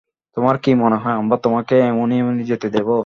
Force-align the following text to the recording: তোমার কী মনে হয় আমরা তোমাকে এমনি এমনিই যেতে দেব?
তোমার 0.37 0.55
কী 0.63 0.71
মনে 0.75 0.97
হয় 0.97 1.15
আমরা 1.15 1.37
তোমাকে 1.43 1.75
এমনি 1.83 2.15
এমনিই 2.19 2.49
যেতে 2.51 2.67
দেব? 2.71 2.91